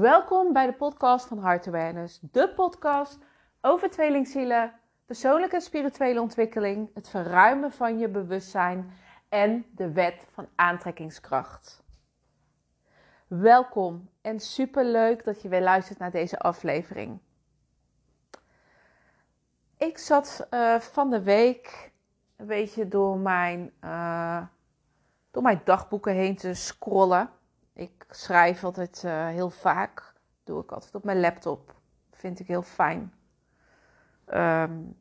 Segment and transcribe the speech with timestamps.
[0.00, 3.18] Welkom bij de podcast van Heart Awareness, de podcast
[3.60, 4.72] over tweelingzielen,
[5.06, 8.92] persoonlijke en spirituele ontwikkeling, het verruimen van je bewustzijn
[9.28, 11.82] en de wet van aantrekkingskracht.
[13.26, 17.18] Welkom en superleuk dat je weer luistert naar deze aflevering.
[19.76, 21.92] Ik zat uh, van de week
[22.36, 24.42] een beetje door mijn, uh,
[25.30, 27.30] door mijn dagboeken heen te scrollen.
[27.74, 30.14] Ik schrijf altijd uh, heel vaak.
[30.44, 31.74] Doe ik altijd op mijn laptop.
[32.10, 33.14] Vind ik heel fijn.
[34.34, 34.96] Um,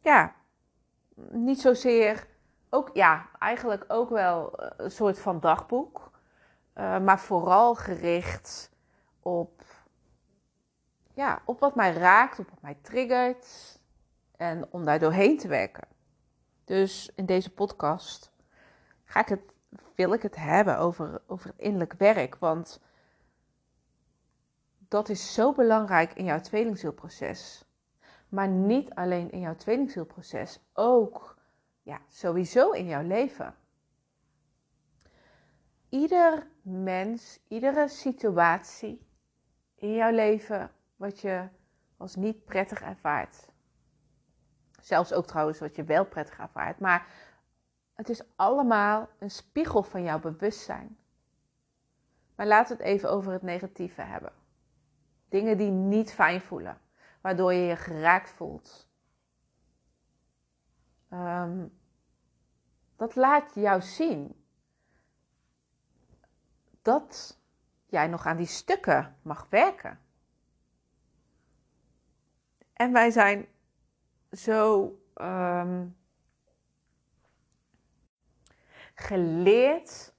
[0.00, 0.34] ja,
[1.30, 2.26] niet zozeer.
[2.70, 6.10] Ook ja, eigenlijk ook wel een soort van dagboek.
[6.74, 8.70] Uh, maar vooral gericht
[9.20, 9.64] op,
[11.14, 13.78] ja, op wat mij raakt, op wat mij triggert.
[14.36, 15.88] En om daar doorheen te werken.
[16.64, 18.32] Dus in deze podcast
[19.04, 19.52] ga ik het,
[19.94, 22.36] wil ik het hebben over, over innerlijk werk.
[22.36, 22.80] Want
[24.88, 27.64] dat is zo belangrijk in jouw tweelingzielproces.
[28.28, 31.36] Maar niet alleen in jouw tweelingzielproces, ook
[31.82, 33.54] ja, sowieso in jouw leven.
[35.88, 39.06] Ieder mens, iedere situatie
[39.74, 41.48] in jouw leven wat je
[41.96, 43.48] als niet prettig ervaart.
[44.80, 46.78] Zelfs ook trouwens wat je wel prettig ervaart.
[46.80, 47.06] Maar
[47.96, 50.98] het is allemaal een spiegel van jouw bewustzijn.
[52.34, 54.32] Maar laten we het even over het negatieve hebben.
[55.28, 56.80] Dingen die niet fijn voelen,
[57.20, 58.88] waardoor je je geraakt voelt.
[61.10, 61.78] Um,
[62.96, 64.44] dat laat jou zien
[66.82, 67.38] dat
[67.86, 70.00] jij nog aan die stukken mag werken.
[72.72, 73.46] En wij zijn
[74.30, 75.96] zo um,
[78.96, 80.14] geleerd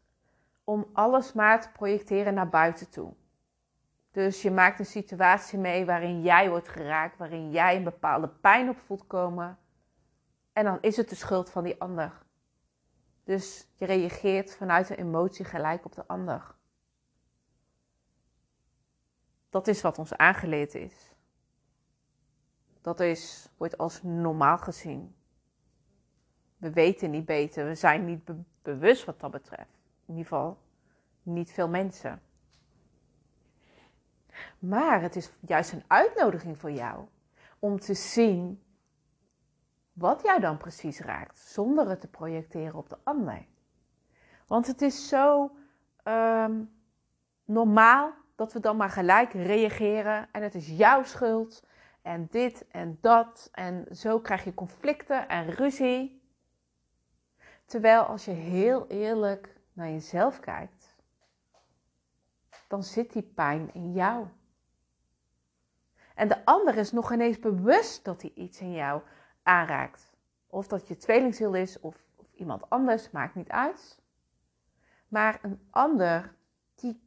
[0.64, 3.14] om alles maar te projecteren naar buiten toe.
[4.12, 8.70] Dus je maakt een situatie mee waarin jij wordt geraakt, waarin jij een bepaalde pijn
[8.70, 9.58] op voelt komen.
[10.54, 12.26] En dan is het de schuld van die ander.
[13.24, 16.56] Dus je reageert vanuit een emotie gelijk op de ander.
[19.50, 21.16] Dat is wat ons aangeleerd is.
[22.82, 25.16] Dat is, wordt als normaal gezien.
[26.58, 28.26] We weten niet beter, we zijn niet
[28.68, 29.80] bewust wat dat betreft.
[30.06, 30.58] In ieder geval
[31.24, 32.22] niet veel mensen.
[34.60, 37.06] Maar het is juist een uitnodiging voor jou
[37.60, 38.64] om te zien
[39.94, 43.46] wat jou dan precies raakt, zonder het te projecteren op de ander.
[44.48, 45.52] Want het is zo
[46.04, 46.72] um,
[47.46, 51.64] normaal dat we dan maar gelijk reageren en het is jouw schuld
[52.02, 56.17] en dit en dat en zo krijg je conflicten en ruzie.
[57.68, 60.96] Terwijl als je heel eerlijk naar jezelf kijkt,
[62.68, 64.28] dan zit die pijn in jou.
[66.16, 69.02] En de ander is nog ineens bewust dat hij iets in jou
[69.44, 70.14] aanraakt.
[70.48, 74.02] Of dat je tweelingziel is of, of iemand anders, maakt niet uit.
[75.08, 76.36] Maar een ander,
[76.76, 77.02] die,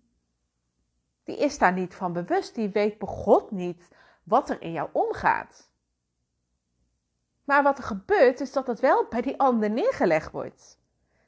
[1.24, 2.54] die is daar niet van bewust.
[2.54, 3.88] Die weet begot niet
[4.22, 5.69] wat er in jou omgaat.
[7.50, 10.78] Maar wat er gebeurt, is dat het wel bij die ander neergelegd wordt.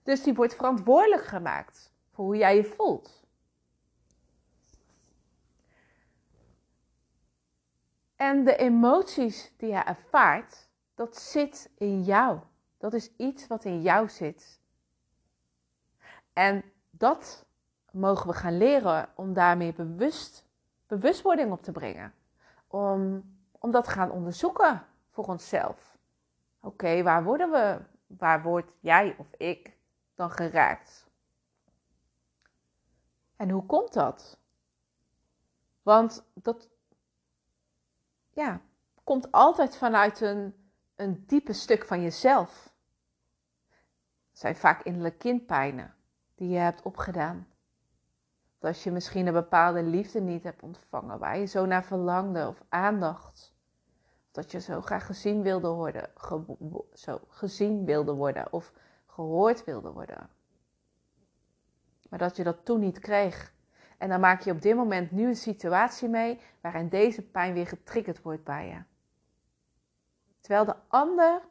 [0.03, 3.25] Dus die wordt verantwoordelijk gemaakt voor hoe jij je voelt.
[8.16, 12.39] En de emoties die je ervaart, dat zit in jou.
[12.78, 14.60] Dat is iets wat in jou zit.
[16.33, 17.47] En dat
[17.91, 20.47] mogen we gaan leren om daarmee bewust,
[20.87, 22.15] bewustwording op te brengen.
[22.66, 23.25] Om,
[23.59, 25.91] om dat te gaan onderzoeken voor onszelf.
[26.65, 29.77] Oké, waar worden we, waar wordt jij of ik
[30.15, 31.11] dan geraakt?
[33.37, 34.39] En hoe komt dat?
[35.83, 36.69] Want dat
[38.31, 38.61] ja,
[39.05, 40.55] komt altijd vanuit een,
[40.95, 42.72] een diepe stuk van jezelf.
[44.31, 45.95] Het zijn vaak innerlijke kindpijnen
[46.34, 47.47] die je hebt opgedaan.
[48.59, 52.63] Dat je misschien een bepaalde liefde niet hebt ontvangen, waar je zo naar verlangde of
[52.69, 53.52] aandacht.
[54.33, 56.11] Dat je zo graag gezien wilde worden,
[56.93, 58.73] zo gezien wilde worden of
[59.07, 60.31] gehoord wilde worden.
[62.09, 63.53] Maar dat je dat toen niet kreeg.
[63.99, 67.67] En dan maak je op dit moment nu een situatie mee waarin deze pijn weer
[67.67, 68.83] getriggerd wordt bij je.
[70.41, 71.43] Terwijl de ander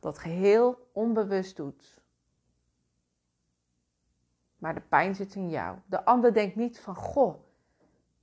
[0.00, 2.02] dat geheel onbewust doet.
[4.56, 5.78] Maar de pijn zit in jou.
[5.86, 7.47] De ander denkt niet van, goh,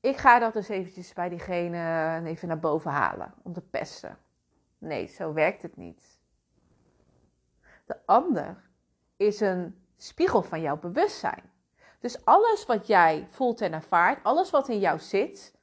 [0.06, 4.18] ik ga dat dus eventjes bij diegene even naar boven halen om te pesten.
[4.78, 6.20] Nee, zo werkt het niet.
[7.86, 8.70] De ander
[9.16, 11.52] is een spiegel van jouw bewustzijn.
[12.00, 15.56] Dus alles wat jij voelt en ervaart, alles wat in jou zit,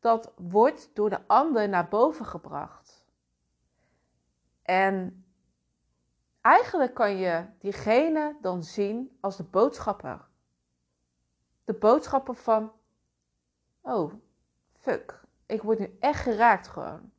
[0.00, 3.06] dat wordt door de ander naar boven gebracht.
[4.62, 5.24] En
[6.40, 10.28] eigenlijk kan je diegene dan zien als de boodschapper.
[11.64, 12.72] De boodschapper van,
[13.82, 14.12] oh,
[14.72, 17.10] fuck, ik word nu echt geraakt gewoon.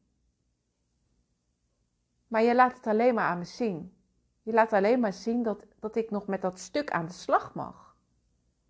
[2.28, 3.98] Maar je laat het alleen maar aan me zien.
[4.42, 7.54] Je laat alleen maar zien dat, dat ik nog met dat stuk aan de slag
[7.54, 7.96] mag.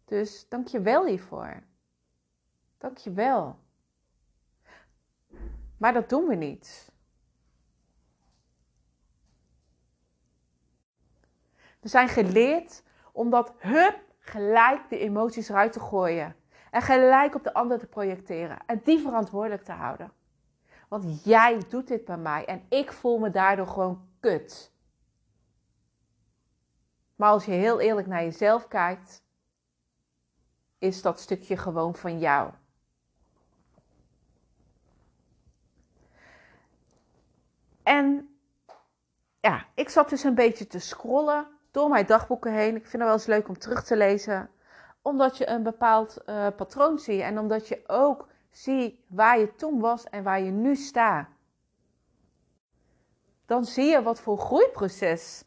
[0.06, 1.64] Dus dank je wel hiervoor.
[2.78, 3.60] Dank je wel.
[5.78, 6.92] Maar dat doen we niet.
[11.80, 16.36] We zijn geleerd om dat hup gelijk de emoties eruit te gooien.
[16.74, 18.60] En gelijk op de ander te projecteren.
[18.66, 20.12] En die verantwoordelijk te houden.
[20.88, 24.72] Want jij doet dit bij mij en ik voel me daardoor gewoon kut.
[27.16, 29.24] Maar als je heel eerlijk naar jezelf kijkt,
[30.78, 32.52] is dat stukje gewoon van jou.
[37.84, 38.38] En
[39.40, 42.76] ja, ik zat dus een beetje te scrollen door mijn dagboeken heen.
[42.76, 44.50] Ik vind het wel eens leuk om terug te lezen.
[45.04, 47.22] Omdat je een bepaald uh, patroon ziet.
[47.22, 51.28] En omdat je ook ziet waar je toen was en waar je nu staat.
[53.46, 55.44] Dan zie je wat voor groeiproces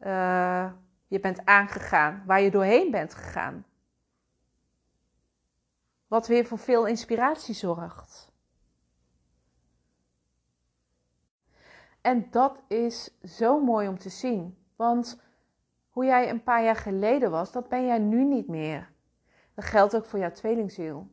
[0.00, 0.72] uh,
[1.06, 2.22] je bent aangegaan.
[2.26, 3.64] Waar je doorheen bent gegaan.
[6.06, 8.34] Wat weer voor veel inspiratie zorgt.
[12.00, 14.58] En dat is zo mooi om te zien.
[14.76, 15.22] Want
[15.90, 18.94] hoe jij een paar jaar geleden was, dat ben jij nu niet meer.
[19.56, 21.08] Dat geldt ook voor jouw tweelingziel.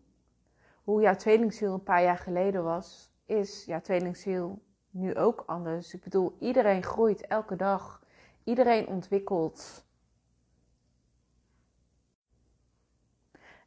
[0.84, 5.94] Hoe jouw tweelingziel een paar jaar geleden was, is jouw tweelingziel nu ook anders.
[5.94, 8.04] Ik bedoel, iedereen groeit elke dag.
[8.44, 9.86] Iedereen ontwikkelt.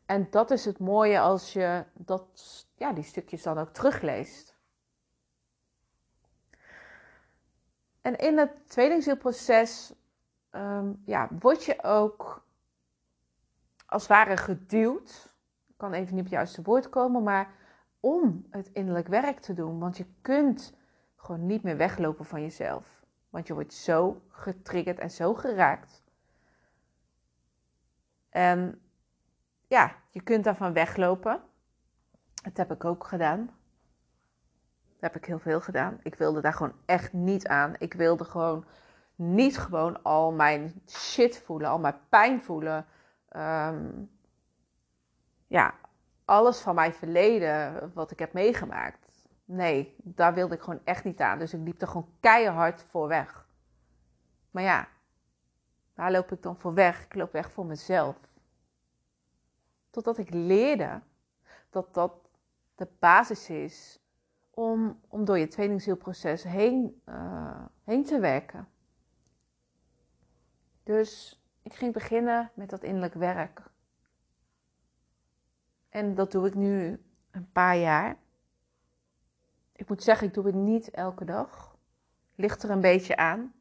[0.06, 4.56] En dat is het mooie als je dat, ja, die stukjes dan ook terugleest.
[8.00, 9.94] En in het tweelingzielproces
[10.50, 12.45] um, ja, word je ook
[13.86, 15.34] als het ware geduwd.
[15.66, 17.50] Ik kan even niet op het juiste woord komen, maar
[18.00, 19.78] om het innerlijk werk te doen.
[19.78, 20.74] Want je kunt
[21.16, 23.04] gewoon niet meer weglopen van jezelf.
[23.30, 26.02] Want je wordt zo getriggerd en zo geraakt.
[28.28, 28.80] En
[29.66, 31.40] ja, je kunt daarvan weglopen.
[32.42, 33.46] Dat heb ik ook gedaan.
[34.82, 35.98] Dat heb ik heel veel gedaan.
[36.02, 37.74] Ik wilde daar gewoon echt niet aan.
[37.78, 38.64] Ik wilde gewoon
[39.14, 42.86] niet gewoon al mijn shit voelen, al mijn pijn voelen.
[43.28, 44.04] Ehm,
[45.46, 45.74] ja,
[46.24, 49.06] alles van mijn verleden, wat ik heb meegemaakt.
[49.44, 51.38] Nee, daar wilde ik gewoon echt niet aan.
[51.38, 53.46] Dus ik liep er gewoon keihard voor weg.
[54.50, 54.88] Maar ja,
[55.94, 57.04] waar loop ik dan voor weg?
[57.04, 58.16] Ik loop weg voor mezelf.
[59.90, 61.00] Totdat ik leerde
[61.70, 62.30] dat dat
[62.74, 64.00] de basis is
[64.50, 68.68] om, om door je tweelingzielproces heen, uh, heen te werken.
[70.82, 73.62] Dus ik ging beginnen met dat innerlijk werk.
[75.88, 78.16] En dat doe ik nu een paar jaar.
[79.72, 81.76] Ik moet zeggen, ik doe het niet elke dag.
[82.34, 83.54] Ligt er een beetje aan.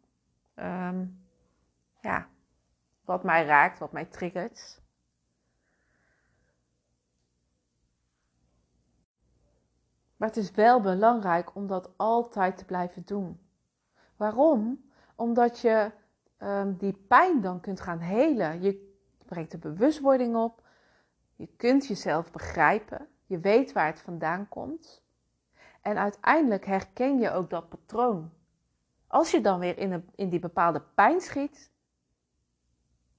[0.54, 1.06] Ehm,
[2.02, 2.28] ja,
[3.06, 4.82] wat mij raakt, wat mij triggert.
[10.16, 13.40] Maar het is wel belangrijk om dat altijd te blijven doen.
[14.16, 14.90] Waarom?
[15.16, 15.92] Omdat je
[16.40, 18.62] um, die pijn dan kunt gaan helen.
[18.62, 20.64] Je brengt de bewustwording op.
[21.36, 23.08] Je kunt jezelf begrijpen.
[23.26, 25.04] Je weet waar het vandaan komt.
[25.82, 28.32] En uiteindelijk herken je ook dat patroon.
[29.08, 31.72] Als je dan weer in, een, in die bepaalde pijn schiet,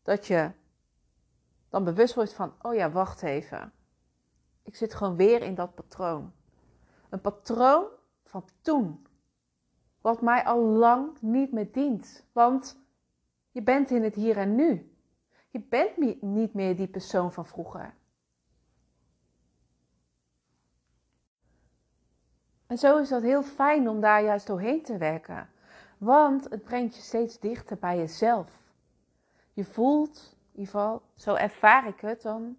[0.02, 0.50] dat je
[1.68, 3.72] dan bewust wordt van: oh ja, wacht even.
[4.62, 6.32] Ik zit gewoon weer in dat patroon.
[7.08, 7.84] Een patroon
[8.24, 9.06] van toen,
[10.00, 12.24] wat mij al lang niet meer dient.
[12.32, 12.85] Want
[13.56, 14.96] je bent in het hier en nu.
[15.50, 17.94] Je bent niet meer die persoon van vroeger.
[22.66, 25.48] En zo is dat heel fijn om daar juist doorheen te werken.
[25.98, 28.60] Want het brengt je steeds dichter bij jezelf.
[29.52, 32.56] Je voelt, in ieder geval, zo ervaar ik het dan.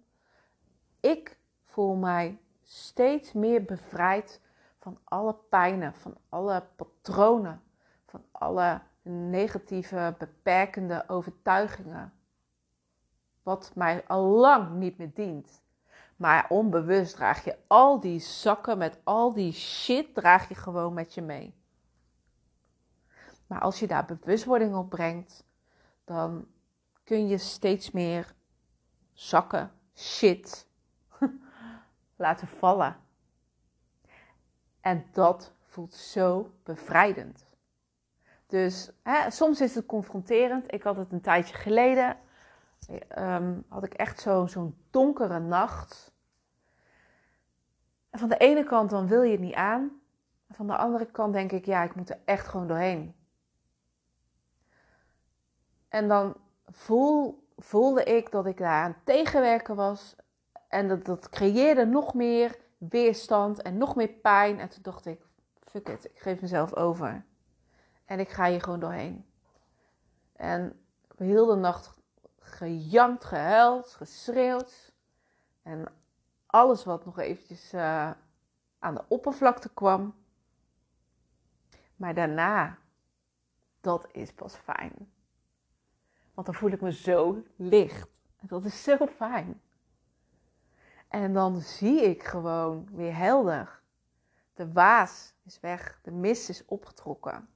[1.00, 4.40] Ik voel mij steeds meer bevrijd
[4.78, 7.62] van alle pijnen, van alle patronen,
[8.06, 12.12] van alle negatieve, beperkende overtuigingen.
[13.42, 15.62] Wat mij al lang niet meer dient.
[16.16, 21.14] Maar onbewust draag je al die zakken met al die shit, draag je gewoon met
[21.14, 21.54] je mee.
[23.46, 25.44] Maar als je daar bewustwording op brengt,
[26.04, 26.46] dan
[27.04, 28.34] kun je steeds meer
[29.12, 30.66] zakken, shit
[32.16, 32.96] laten vallen.
[34.80, 37.47] En dat voelt zo bevrijdend.
[38.48, 40.72] Dus hè, soms is het confronterend.
[40.72, 42.16] Ik had het een tijdje geleden.
[43.18, 46.12] Um, had ik echt zo'n donkere nacht.
[48.12, 50.00] Van de ene kant dan wil je het niet aan.
[50.50, 53.14] Van de andere kant denk ik, ja, ik moet er echt gewoon doorheen.
[55.88, 56.36] En dan
[56.66, 60.16] voel, voelde ik dat ik daar aan tegenwerken was.
[60.68, 64.60] En dat, dat creëerde nog meer weerstand en nog meer pijn.
[64.60, 65.20] En toen dacht ik,
[65.64, 67.24] fuck it, ik geef mezelf over.
[68.08, 69.26] En ik ga hier gewoon doorheen.
[70.32, 70.66] En
[71.02, 71.94] ik heb heel de nacht
[72.38, 74.92] gejankt, gehuild, geschreeuwd.
[75.62, 75.92] En
[76.46, 78.10] alles wat nog eventjes uh,
[78.78, 80.14] aan de oppervlakte kwam.
[81.96, 82.78] Maar daarna,
[83.80, 85.12] dat is pas fijn.
[86.34, 88.08] Want dan voel ik me zo licht.
[88.40, 89.60] Dat is zo fijn.
[91.08, 93.82] En dan zie ik gewoon weer helder.
[94.54, 97.48] De waas is weg, de mist is opgetrokken.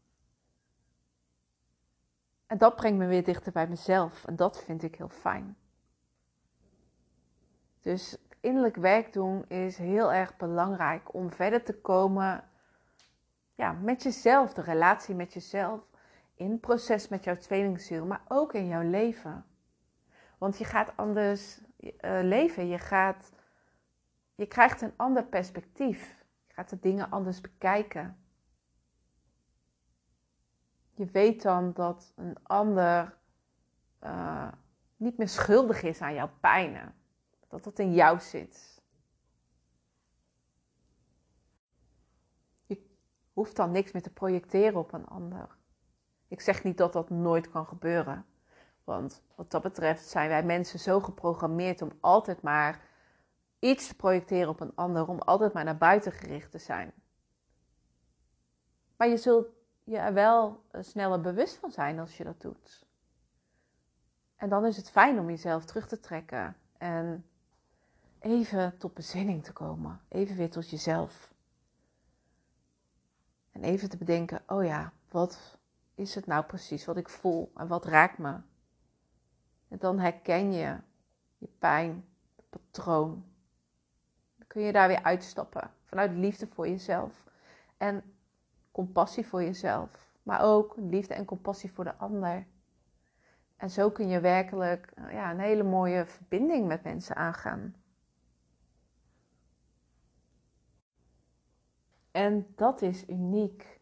[2.53, 5.57] En dat brengt me weer dichter bij mezelf en dat vind ik heel fijn.
[7.81, 12.49] Dus innerlijk werk doen is heel erg belangrijk om verder te komen
[13.55, 15.81] ja, met jezelf, de relatie met jezelf,
[16.35, 19.45] in het proces met jouw tweelingziel, maar ook in jouw leven.
[20.39, 21.91] Want je gaat anders uh,
[22.23, 23.33] leven, je, gaat,
[24.35, 28.22] je krijgt een ander perspectief, je gaat de dingen anders bekijken.
[30.95, 33.19] Je weet dan dat een ander
[34.05, 34.53] uh,
[34.97, 36.95] niet meer schuldig is aan jouw pijnen,
[37.49, 38.83] dat dat in jou zit.
[42.67, 42.87] Je
[43.33, 45.57] hoeft dan niks meer te projecteren op een ander.
[46.29, 48.27] Ik zeg niet dat dat nooit kan gebeuren.
[48.85, 52.91] Want wat dat betreft zijn wij mensen zo geprogrammeerd om altijd maar
[53.59, 56.93] iets te projecteren op een ander, om altijd maar naar buiten gericht te zijn.
[58.97, 59.47] Maar je zult
[59.85, 62.87] je er wel sneller bewust van zijn als je dat doet.
[64.37, 67.27] En dan is het fijn om jezelf terug te trekken en
[68.19, 70.01] even tot bezinning te komen.
[70.09, 71.33] Even weer tot jezelf.
[73.51, 75.59] En even te bedenken: oh ja, wat
[75.95, 78.41] is het nou precies wat ik voel en wat raakt me?
[79.69, 80.77] En dan herken je
[81.39, 83.25] je pijn, het patroon.
[84.37, 87.25] Dan kun je daar weer uitstappen vanuit liefde voor jezelf
[87.77, 88.12] en
[88.73, 92.47] compassie voor jezelf, maar ook liefde en compassie voor de ander.
[93.57, 97.75] En zo kun je werkelijk ja, een hele mooie verbinding met mensen aangaan.
[102.11, 103.81] En dat is uniek.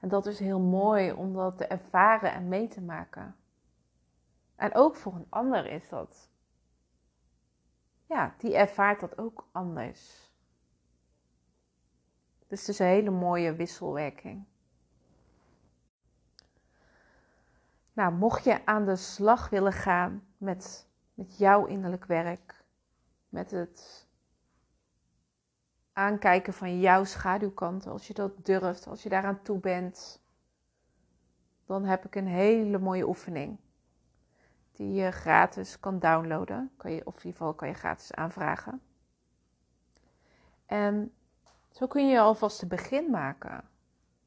[0.00, 3.36] En dat is heel mooi om dat te ervaren en mee te maken.
[4.56, 6.30] En ook voor een ander is dat.
[8.06, 10.23] Ja, die ervaart dat ook anders.
[12.54, 14.44] Dus het is een hele mooie wisselwerking.
[17.92, 22.64] Nou, mocht je aan de slag willen gaan met, met jouw innerlijk werk,
[23.28, 24.08] met het
[25.92, 30.22] aankijken van jouw schaduwkanten, als je dat durft, als je daaraan toe bent,
[31.66, 33.58] dan heb ik een hele mooie oefening
[34.72, 36.72] die je gratis kan downloaden.
[36.76, 38.82] Kan je, of in ieder geval kan je gratis aanvragen.
[40.66, 41.12] En
[41.74, 43.68] zo kun je alvast een begin maken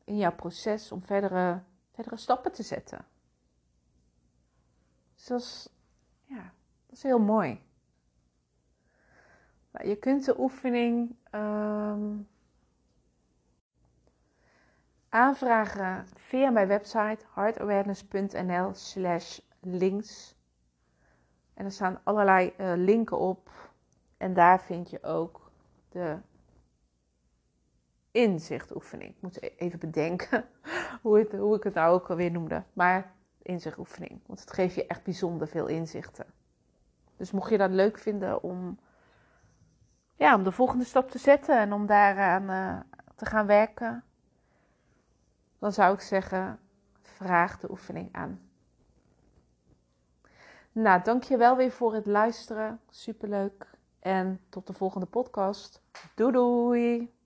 [0.03, 3.05] in jouw proces om verdere, verdere stappen te zetten.
[5.15, 5.69] Dus dat is,
[6.23, 6.53] ja,
[6.85, 7.61] dat is heel mooi.
[9.71, 12.27] Nou, je kunt de oefening um,
[15.09, 20.35] aanvragen via mijn website heartawareness.nl slash links.
[21.53, 23.49] En er staan allerlei uh, linken op.
[24.17, 25.51] En daar vind je ook
[25.89, 26.17] de
[28.17, 29.09] inzichtoefening.
[29.09, 30.45] Ik moet even bedenken
[31.01, 32.63] hoe, hoe ik het nou ook alweer noemde.
[32.73, 34.19] Maar inzichtoefening.
[34.25, 36.25] Want het geeft je echt bijzonder veel inzichten.
[37.17, 38.79] Dus mocht je dat leuk vinden om
[40.15, 42.79] ja, om de volgende stap te zetten en om daaraan uh,
[43.15, 44.03] te gaan werken,
[45.59, 46.59] dan zou ik zeggen:
[47.01, 48.41] vraag de oefening aan.
[50.71, 52.79] Nou, dankjewel weer voor het luisteren.
[52.89, 53.75] Superleuk.
[53.99, 55.81] En tot de volgende podcast.
[56.15, 57.16] Doei doei!